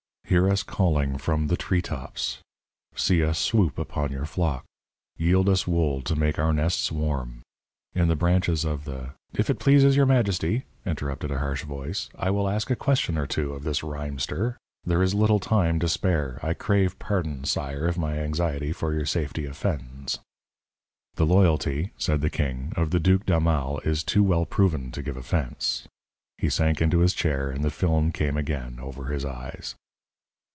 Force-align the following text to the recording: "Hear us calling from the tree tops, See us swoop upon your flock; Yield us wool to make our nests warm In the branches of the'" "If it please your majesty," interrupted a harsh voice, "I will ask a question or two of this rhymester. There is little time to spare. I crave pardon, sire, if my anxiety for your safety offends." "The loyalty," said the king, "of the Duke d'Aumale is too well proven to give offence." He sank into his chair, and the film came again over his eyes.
"Hear 0.27 0.49
us 0.49 0.63
calling 0.63 1.17
from 1.17 1.47
the 1.47 1.57
tree 1.57 1.81
tops, 1.81 2.37
See 2.95 3.21
us 3.21 3.37
swoop 3.37 3.77
upon 3.77 4.13
your 4.13 4.23
flock; 4.23 4.63
Yield 5.17 5.49
us 5.49 5.67
wool 5.67 6.01
to 6.03 6.15
make 6.15 6.39
our 6.39 6.53
nests 6.53 6.89
warm 6.89 7.41
In 7.93 8.07
the 8.07 8.15
branches 8.15 8.63
of 8.63 8.85
the'" 8.85 9.09
"If 9.37 9.49
it 9.49 9.59
please 9.59 9.93
your 9.93 10.05
majesty," 10.05 10.63
interrupted 10.85 11.31
a 11.31 11.39
harsh 11.39 11.63
voice, 11.65 12.07
"I 12.17 12.29
will 12.29 12.47
ask 12.47 12.71
a 12.71 12.77
question 12.77 13.17
or 13.17 13.27
two 13.27 13.51
of 13.53 13.63
this 13.65 13.83
rhymester. 13.83 14.55
There 14.85 15.03
is 15.03 15.13
little 15.13 15.39
time 15.41 15.79
to 15.79 15.89
spare. 15.89 16.39
I 16.41 16.53
crave 16.53 16.97
pardon, 16.97 17.43
sire, 17.43 17.85
if 17.89 17.97
my 17.97 18.17
anxiety 18.17 18.71
for 18.71 18.93
your 18.93 19.05
safety 19.05 19.43
offends." 19.45 20.19
"The 21.15 21.25
loyalty," 21.25 21.91
said 21.97 22.21
the 22.21 22.29
king, 22.29 22.71
"of 22.77 22.91
the 22.91 23.01
Duke 23.01 23.25
d'Aumale 23.25 23.81
is 23.85 24.01
too 24.01 24.23
well 24.23 24.45
proven 24.45 24.91
to 24.93 25.01
give 25.03 25.17
offence." 25.17 25.89
He 26.37 26.47
sank 26.47 26.81
into 26.81 26.99
his 26.99 27.13
chair, 27.13 27.49
and 27.49 27.65
the 27.65 27.69
film 27.69 28.13
came 28.13 28.37
again 28.37 28.79
over 28.81 29.07
his 29.07 29.25
eyes. 29.25 29.75